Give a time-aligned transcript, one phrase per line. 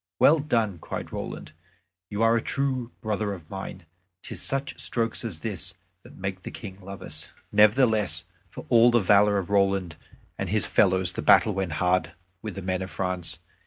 [0.17, 1.51] "Well done!" cried Roland;
[2.09, 3.85] "you are a true brother of mine.
[4.23, 8.99] 'Tis such strokes as this that make the King love us." Nevertheless, for all the
[8.99, 9.97] valor of Roland
[10.39, 13.37] and his fellows the battle went hard with the men of France.